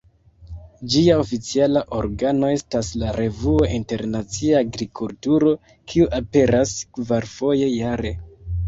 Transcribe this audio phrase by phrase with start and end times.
[0.93, 5.57] Ĝia oficiala organo estas la revuo "Internacia Agrikulturo",
[5.93, 8.19] kiu aperas kvarfoje jare.